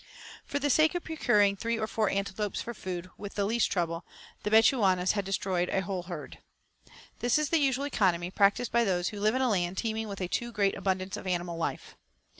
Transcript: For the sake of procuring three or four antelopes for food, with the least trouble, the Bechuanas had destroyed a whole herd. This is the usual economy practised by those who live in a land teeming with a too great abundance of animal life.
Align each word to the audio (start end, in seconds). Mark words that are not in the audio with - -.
For 0.47 0.57
the 0.57 0.71
sake 0.71 0.95
of 0.95 1.03
procuring 1.03 1.55
three 1.55 1.77
or 1.77 1.85
four 1.85 2.09
antelopes 2.09 2.59
for 2.59 2.73
food, 2.73 3.11
with 3.19 3.35
the 3.35 3.45
least 3.45 3.71
trouble, 3.71 4.03
the 4.41 4.49
Bechuanas 4.49 5.11
had 5.11 5.23
destroyed 5.25 5.69
a 5.69 5.81
whole 5.81 6.01
herd. 6.01 6.39
This 7.19 7.37
is 7.37 7.49
the 7.49 7.59
usual 7.59 7.85
economy 7.85 8.31
practised 8.31 8.71
by 8.71 8.83
those 8.83 9.09
who 9.09 9.19
live 9.19 9.35
in 9.35 9.43
a 9.43 9.49
land 9.51 9.77
teeming 9.77 10.07
with 10.07 10.19
a 10.19 10.27
too 10.27 10.51
great 10.51 10.75
abundance 10.75 11.17
of 11.17 11.27
animal 11.27 11.55
life. 11.55 11.97